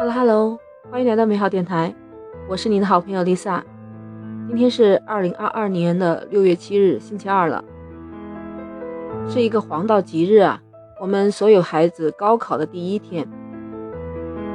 [0.00, 0.58] Hello Hello，
[0.90, 1.94] 欢迎来到美好电台，
[2.48, 3.60] 我是你的好朋友 Lisa。
[4.48, 7.62] 今天是二零二二年的六月七日，星期二了，
[9.28, 10.62] 是一个黄道吉日啊。
[10.98, 13.28] 我们所有孩子高考的第一天，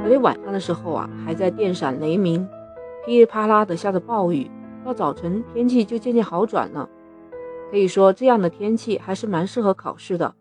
[0.02, 2.44] 昨天晚上的时候啊，还在电闪雷鸣，
[3.04, 4.50] 噼里啪啦的下着暴雨，
[4.84, 6.88] 到早晨天气就渐渐好转了。
[7.70, 10.34] 可以说这样的天气还是蛮适合考试的，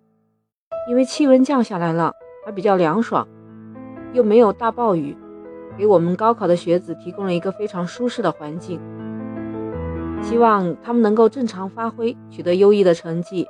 [0.89, 2.11] 因为气温降下来了，
[2.43, 3.27] 还比较凉爽。
[4.15, 5.13] 又没有大暴雨，
[5.77, 8.79] 给我们高考的学子提供了一个非常舒适的环境。
[10.21, 13.45] 希望他们能够正常发挥，取得优异的成绩。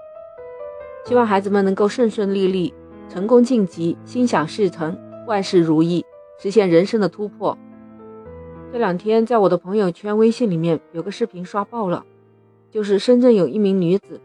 [1.05, 2.73] 希望孩子们能够顺顺利利，
[3.07, 4.97] 成功晋级，心想事成，
[5.27, 6.03] 万事如意，
[6.39, 7.55] 实现人生的突破。
[8.73, 12.03] 这两天在我的朋友圈、微信里面有个视频刷爆了，
[12.71, 14.19] 就是深圳有一名女子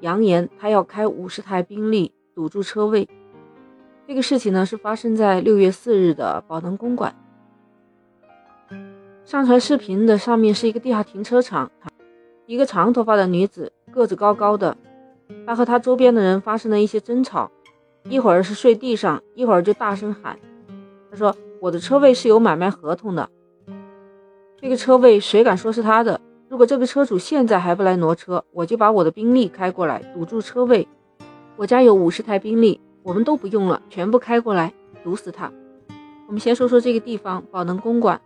[0.00, 3.08] 扬言她要开五十台宾利堵住车位。
[4.08, 7.12] 这个事情呢，是发生在六月四日的宝能公馆。
[9.24, 11.68] 上传视频的上面是一个地下停车场，
[12.46, 14.76] 一个长头发的女子，个子高高的，
[15.44, 17.50] 她和她周边的人发生了一些争吵，
[18.04, 20.38] 一会儿是睡地上，一会儿就大声喊
[21.10, 23.28] ：“她说我的车位是有买卖合同的，
[24.60, 26.20] 这个车位谁敢说是他的？
[26.48, 30.86] 如果这个车主现在还不来挪车，我就把我的宾利开过来堵住车位。
[31.56, 35.52] 我家有五十台宾利。”我们都不用了，全部开过来堵死他。
[36.26, 38.20] 我们先说说这个地方，宝能公馆，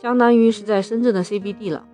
[0.00, 1.84] 相当于是在深圳的 CBD 了。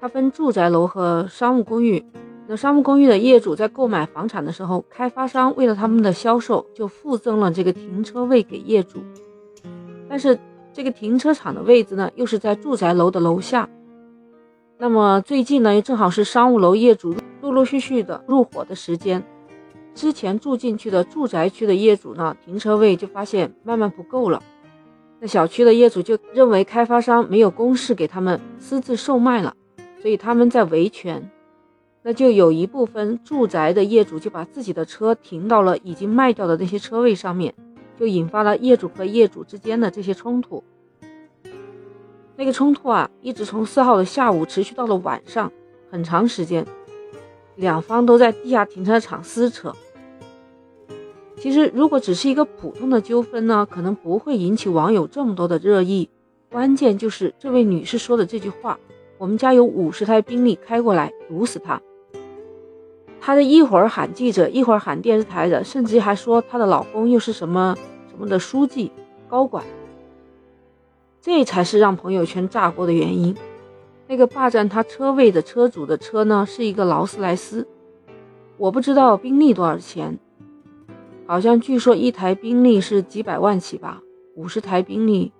[0.00, 2.04] 它分住宅楼和商务公寓。
[2.46, 9.00] 那商务公寓的业主在购买房产的时候，开发商为了他们的销售，就附赠了这个停车位给业主。
[10.08, 10.38] 但是
[10.72, 13.68] 这个停车场的位置呢，又是在住宅楼的楼下。
[14.78, 19.20] 那么最近呢，又正好是商务楼业主陆陆续续的入伙的时间。
[19.96, 24.42] 之前住进去的住宅区的业主呢，停车位就发现慢慢不够了。
[25.18, 29.56] 那小区的业主就认为开发商没有公示给他们私自售卖了，
[30.02, 31.30] 所以他们在维权。
[32.02, 37.54] 那就有一部分住宅的业主就把自己的车停到了已经卖掉的那些车位上面，
[37.98, 40.62] 就引发了业主和业主之间的这些冲突。
[42.36, 45.50] 那个冲突啊，一直从四号的下午持续到了晚上，
[45.90, 46.66] 很长时间，
[47.56, 49.74] 两方都在地下停车场撕扯。
[51.46, 56.10] 其实，如果只是一个普通的纠纷呢，可能不会引起网友这么多的热议。
[56.50, 58.76] 关键就是这位女士说的这句话
[59.16, 61.80] ：“我们家有五十台宾利开过来堵死他。”
[63.22, 67.76] 她的一会儿喊记者，一会儿喊电视台的，甚至还说她的老公又是什么
[68.10, 68.90] 什么的书记、
[69.28, 69.64] 高管。
[71.22, 73.36] 这才是让朋友圈炸锅的原因。
[74.08, 77.68] 那个霸占她车位的车主的车呢，是一个劳斯莱斯。
[78.56, 80.18] 我不知道宾利多少钱。
[81.26, 84.00] 好像据说一台宾利是几百万起吧，
[84.36, 85.32] 五十台宾利，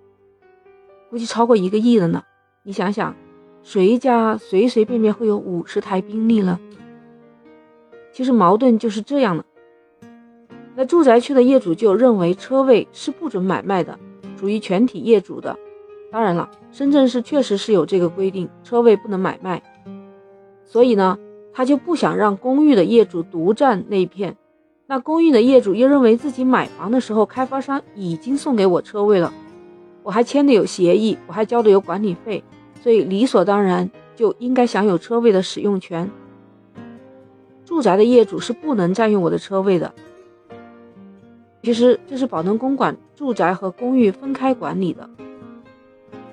[1.09, 2.23] 估计超过一个亿了呢。
[2.63, 3.15] 你想想，
[3.63, 6.59] 谁家随随便便会有五十台宾利了？
[8.11, 9.45] 其实矛盾就是这样的。
[10.75, 13.97] 那住宅区的业主就认为车位是不准买卖的，
[14.35, 15.57] 属于全体业主的。
[16.11, 19.63] 当然了，深圳市确实是有这个规定，车位不能买卖。
[20.65, 21.17] 所以呢，
[21.53, 24.35] 他就不想让公寓的业主独占那片。
[24.89, 29.33] 那公寓的业主又认为自己买房的时候，开发商已经送给我车位了，
[30.01, 32.41] 我还签的有协议，我还交的有管理费，
[32.81, 36.09] 所以理所当然就应该享有车位的使用权。
[37.65, 39.93] 住宅的业主是不能占用我的车位的。
[41.63, 45.09] 其实这是宝能公馆住宅和公寓分开管理的，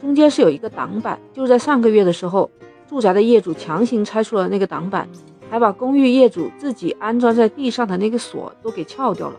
[0.00, 2.48] 中间是有一个挡板，就在上个月的时候，
[2.88, 5.08] 住宅的业主强行拆除了那个挡板。
[5.54, 9.36] 还把公寓业主自己安装在地上的那个锁都给撬掉了，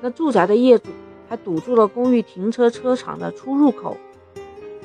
[0.00, 0.88] 那住宅的业主
[1.28, 3.98] 还堵住了公寓停车车场的出入口。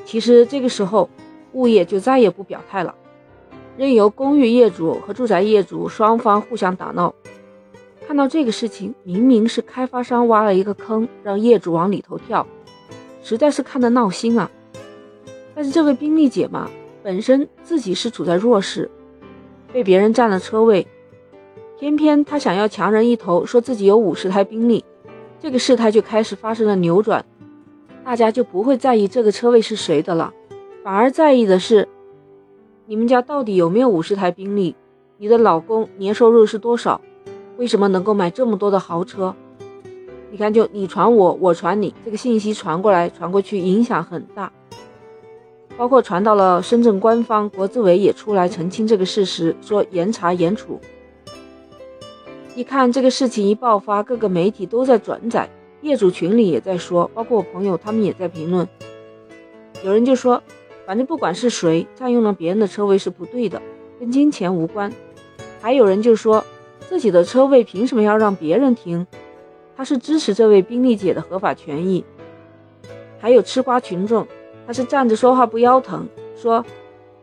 [0.03, 1.09] 其实这个时候，
[1.53, 2.94] 物业就再也不表态了，
[3.78, 7.16] 任由公寓业主和住宅业主双方互相打闹。
[8.06, 12.45] 看到这个事情，明明是开发商挖了一个坑，让业主往里头跳，
[13.24, 14.51] 实在是看得闹心啊！
[15.56, 16.69] 但是这位宾利姐嘛，
[17.01, 18.92] 本身自己是处在弱势。
[19.73, 20.88] 被别人占了车位，
[21.79, 24.83] 偏偏他想要强人一头，说自己有五十台宾利，
[25.39, 27.25] 这个事态就开始发生了扭转，
[28.03, 30.33] 大家就不会在意这个车位是谁的了，
[30.83, 31.88] 反而在意的是
[32.85, 34.75] 你们家到底有没有五十台宾利，
[35.18, 37.00] 你的老公年收入是多少，
[37.57, 39.33] 为什么能够买这么多的豪车？
[40.29, 44.51] 你看，就你传我，我传你，这个信息传过来传过去，影响很大。
[45.77, 50.79] 包括传到了深圳官方，国资委也出来澄清这个事实，说严查严处。
[52.56, 55.50] 一看这个事情一爆发，各个媒体都在转载，
[55.81, 58.68] 业主群里也在说，包括我朋友他们也在评论。
[59.83, 60.44] 有人就说，
[60.85, 63.59] 反正不管是谁占用了别人的车位是不对的，
[64.00, 64.91] 跟金钱无关。
[65.62, 66.44] 还有人就说，
[66.88, 69.07] 自己的车位凭什么要让别人停？
[69.75, 72.03] 他是支持这位宾利姐的合法权益。
[73.17, 74.27] 还有吃瓜群众，
[74.66, 76.66] 他是站着说话不腰疼，说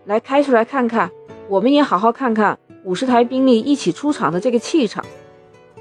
[0.05, 1.11] 来开出来看看，
[1.49, 5.05] 我们也好好看看五十台宾利一起出场的这个气场。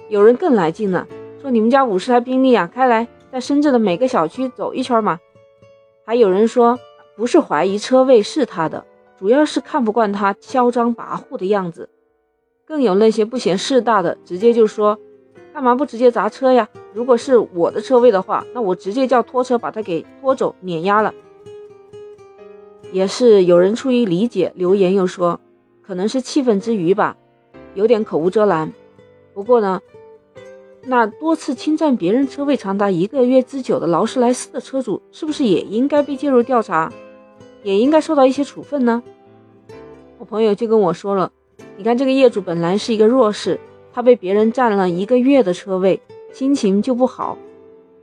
[0.09, 1.07] 有人更来劲了。
[1.41, 5.19] 说你们家五十台宾利啊，开来在深圳的每个小区走一圈嘛。
[6.05, 6.79] 还有人说
[7.15, 8.85] 不是怀疑车位是他的，
[9.19, 11.89] 主要是看不惯他嚣张跋扈的样子。
[12.65, 14.97] 更有那些不嫌事大的，直接就说
[15.53, 16.67] 干嘛不直接砸车呀？
[16.93, 21.13] 如果是我的车位的话，那我直接叫拖车把他给拖走碾压了。
[22.91, 25.39] 也是有人出于理解留言又说，
[25.81, 27.17] 可能是气愤之余吧，
[27.75, 28.73] 有点口无遮拦。
[29.33, 29.81] 不过呢。
[30.89, 36.89] 那多次侵占别人车位长达一个月之久的劳斯莱斯的车主，是不是也应该被介入调查，
[37.61, 39.03] 也应该受到一些处分呢？
[40.17, 41.29] 我朋友就跟我说了，
[41.75, 43.59] 你看这个业主本来是一个弱势，
[43.91, 45.99] 他被别人占了一个月的车位，
[46.31, 47.37] 心情就不好。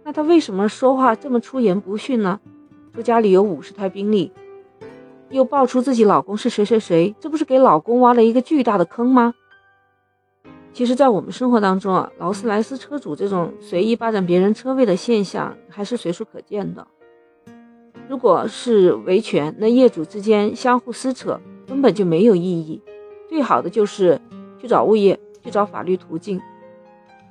[0.03, 2.39] 那他为什么说话这么出言不逊呢？
[2.93, 4.31] 说家里有五十台宾利，
[5.31, 9.35] 又爆出自己老公是谁谁谁，这不是给老公挖了一个巨大的坑吗？
[10.73, 16.87] 其实，在我们生活当中啊，劳斯莱斯车主这种随意霸占别人车位的现象还是随处可见的。
[18.09, 22.83] 如果是维权，那业主之间相互撕扯根本就没有意义。
[23.29, 24.21] 最好的就是
[24.61, 26.41] 去找物业，去找法律途径。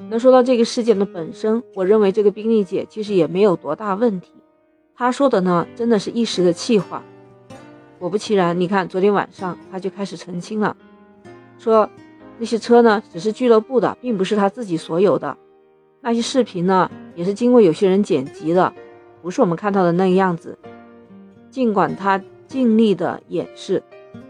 [0.10, 4.32] 那说到这个事件的本身，我认为这个宾利姐其实也没有多大问题。
[4.96, 7.04] 她说的呢，真的是一时的气话。
[8.04, 10.78] 果不其然，你看昨天晚上他就开始澄清了，
[11.58, 11.90] 说。
[12.40, 15.38] 那些车呢，只是俱乐部的，并不是他自己所有的。
[16.02, 18.74] 那些视频呢，也是经过有些人剪辑的，
[19.22, 20.58] 不是我们看到的那个样子。
[21.52, 23.82] 尽管他尽力的掩饰，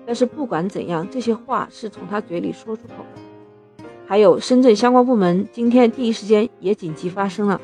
[0.06, 3.86] 但是不管怎样，这些话是从他嘴里说出口的。
[4.06, 7.60] 还有深圳相关部门今天第一时间也紧急发声了，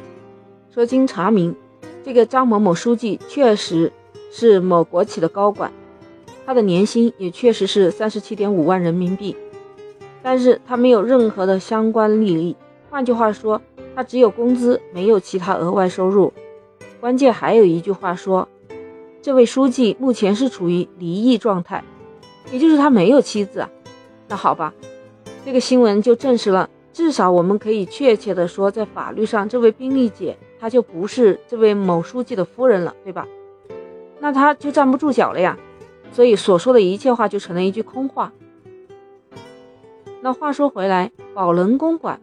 [0.73, 1.53] 说经查明，
[2.01, 3.91] 这个张某某书记确实
[4.31, 5.69] 是某国企的高管，
[6.49, 9.35] 他的年薪也确实是三十七点五万人民币。
[10.23, 12.55] 但是他没有任何的相关利益，
[12.89, 13.61] 换句话说，
[13.95, 16.33] 他只有工资，没有其他额外收入。
[16.99, 18.49] 关键还有一句话说，
[19.21, 21.83] 这位书记目前是处于离异状态，
[22.51, 23.69] 也就是他没有妻子啊。
[24.27, 24.73] 那好吧，
[25.45, 33.27] 这个新闻就证实了，至少我们可以确切的说，在法律上，这位宾利姐她就不是这位某书记的夫人了，对吧？
[34.19, 35.55] 那她就站不住脚了呀，
[36.11, 38.31] 所以所说的一切话就成了一句空话。
[40.21, 42.19] 那话说回来，宝能公馆，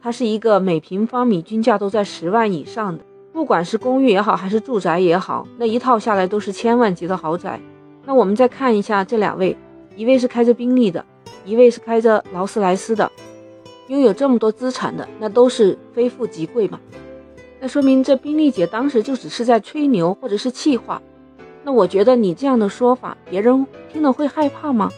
[0.00, 7.60] 它是一个每平方米均价都在十万以上的，不管是公寓也好，还是住宅也好，那一套下来都是千万级的豪宅。
[8.04, 9.56] 那我们再看一下这两位，
[9.96, 11.04] 一位是开着宾利的，
[11.44, 13.10] 一位是开着劳斯莱斯的，
[13.88, 16.78] 拥有这么多资产的，那都是非富即贵嘛？
[17.60, 21.02] 那说明这宾利姐当时就只是在吹牛或者是气话。
[21.68, 24.90] 那我觉得你这样的说法，别人听了会害怕吗？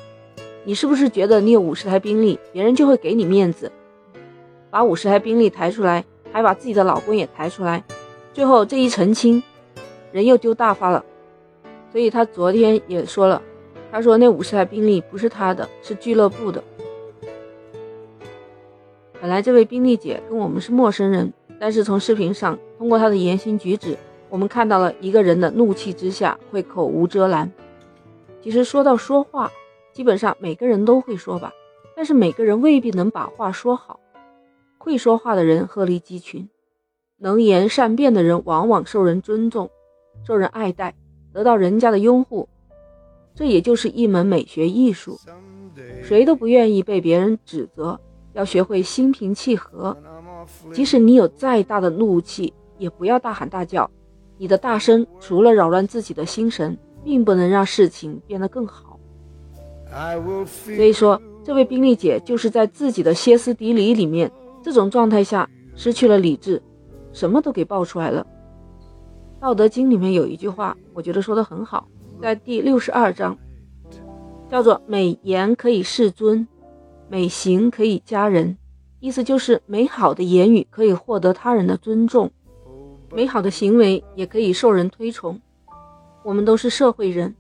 [0.63, 3.73] 你是不是觉得你有五十台宾利，别人就会给你面子，
[4.71, 7.83] 把五十台宾利抬出来，还把自己的老公也抬出来，
[8.33, 9.43] 最后这一澄清，
[10.13, 11.05] 人又丢大发了。
[11.91, 13.43] 所以他昨天也说了，
[13.91, 16.63] 他说那五十台宾利不是他的，是俱乐部的。
[19.21, 23.97] 本来这位宾利姐跟我们是陌生人，但是从视频上，通过她的言行举止，
[24.31, 27.53] 我们看到了一个人的怒气之下会口无遮拦。
[28.41, 29.51] 其实说到说话。
[29.93, 31.53] 基本上每个人都会说吧，
[31.97, 33.99] 但是每个人未必能把话说好。
[34.79, 36.49] 会说话的人鹤立鸡群，
[37.19, 39.69] 能言善辩的人往往受人尊重、
[40.25, 40.95] 受人爱戴，
[41.33, 42.49] 得到人家的拥护。
[43.35, 45.19] 这也就是一门美学艺术。
[46.05, 48.01] 谁都不愿意被别人指责，
[48.33, 49.95] 要学会心平气和。
[50.73, 53.91] 即使你有再大的怒气，也不要大喊大叫。
[54.41, 58.99] 你的大声除了扰乱自己的心神，并不能让事情变得更好。
[60.47, 64.33] 所以说，这位宾利姐就是在自己的歇斯底里里面，
[64.63, 66.63] 这种状态下失去了理智，
[67.13, 68.27] 什么都给爆出来了。
[69.43, 71.87] 《道德经》里面有一句话，我觉得说的很好，
[72.19, 73.37] 在第六十二章，
[74.49, 76.49] 叫做“美言可以世尊，
[77.11, 78.57] 美行可以加人”，
[79.01, 82.31] 意思就是美好的言语可以获得他人的尊重，
[83.13, 85.41] 美好的行为也可以受人推崇。
[86.23, 87.35] 我们都是社会人。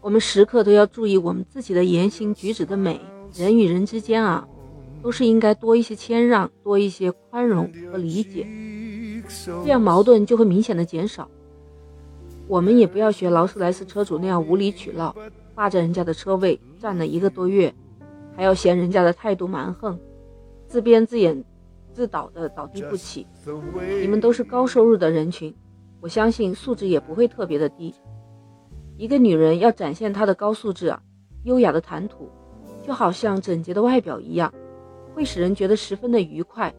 [0.00, 3.00] 我们时刻都要注意我们自己的言行举止的美。
[3.32, 4.46] 人与人之间啊，
[5.02, 8.46] 都是应该多一些谦让，多一些宽容和理解。
[9.64, 11.28] 这样矛盾就会明显的减少。
[12.48, 15.14] 我们也不要学劳斯莱斯车主那样无理取闹，
[15.54, 17.72] 霸占人家的车位占了一个多月，
[18.36, 19.98] 还要嫌人家的态度蛮横，
[20.66, 21.42] 自编自演
[21.92, 23.26] 自导的倒地不起。
[24.00, 25.54] 你们都是高收入的人群，
[26.00, 27.94] 我相信素质也不会特别的低。
[28.96, 31.02] 一个女人要展现她的高素质啊，
[31.44, 32.28] 优雅的谈吐，
[32.82, 34.52] 就好像整洁的外表一样，
[35.14, 36.72] 会使人觉得十分的愉快。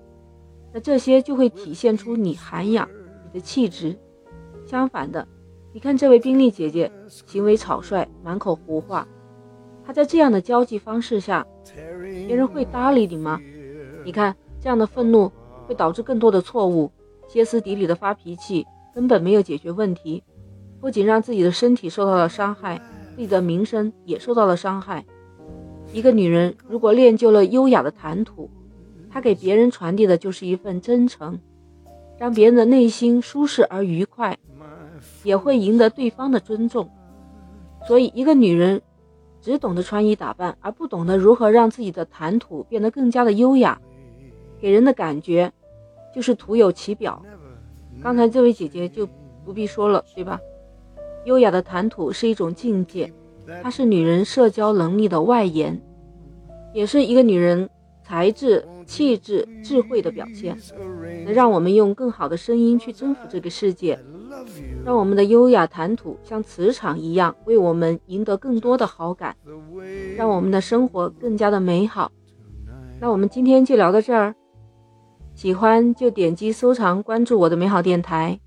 [0.73, 2.89] 那这些就会体现出你涵养、
[3.25, 3.97] 你的气质。
[4.65, 5.27] 相反的。
[5.73, 9.07] 你看这位宾利姐姐，行为草率，满口胡话。
[9.83, 11.45] 她在这样的交际方式下，
[12.27, 13.41] 别人会搭理你吗？
[14.05, 15.29] 你看这样的愤怒
[15.67, 16.89] 会导致更多的错误，
[17.27, 18.65] 歇斯底里的发脾气，
[18.95, 20.23] 根本没有解决问题，
[20.79, 22.81] 不仅让自己的身体受到了伤害，
[23.13, 25.03] 自己的名声也受到了伤害。
[25.91, 28.49] 一个女人如果练就了优雅的谈吐，
[29.11, 31.37] 她给别人传递的就是一份真诚，
[32.17, 34.39] 让别人的内心舒适而愉快。
[35.23, 36.89] 也会赢得对方的尊重，
[37.85, 38.81] 所以一个女人
[39.41, 43.81] 只懂得穿衣打扮，而不懂得如何让自己的谈吐变得更加的优雅，
[44.63, 45.51] 给人的感觉
[46.15, 47.21] 就是徒有其表。
[48.01, 49.05] 刚才这位姐姐就
[49.43, 50.39] 不必说了，对吧？
[51.25, 53.11] 优雅的谈吐是一种境界，
[53.61, 55.81] 它是女人社交能力的外延，
[56.73, 57.69] 也是一个女人
[58.05, 60.57] 才智、气质、智慧的表现，
[61.25, 63.99] 能让我们用更好的声音去征服这个世界。
[64.85, 69.35] 让我们的优雅谈吐像磁场一样，为我们赢得更多的好感，
[70.15, 72.09] 让我们的生活更加的美好。
[73.01, 74.33] 那我们今天就聊到这儿，
[75.35, 78.39] 喜欢就点击收藏关注我的美好电台，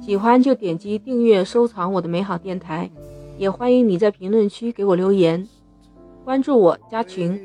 [0.00, 2.90] 喜欢就点击订阅收藏我的美好电台，
[3.36, 5.46] 也欢迎你在评论区给我留言，
[6.24, 7.38] 关注我加群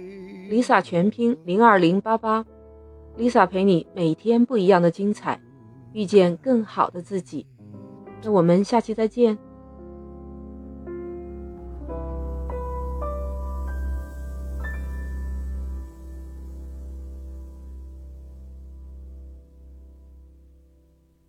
[0.50, 2.46] ，Lisa 全拼零二零八八
[3.18, 5.40] ，Lisa 陪你每天不一样的精彩，
[5.92, 7.46] 遇见更好的自己。
[8.24, 9.38] 那我们下期再见。